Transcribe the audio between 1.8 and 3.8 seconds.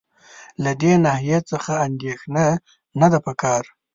اندېښنه نه ده په کار.